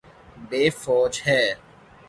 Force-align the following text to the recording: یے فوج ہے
یے 0.51 0.63
فوج 0.81 1.13
ہے 1.27 1.41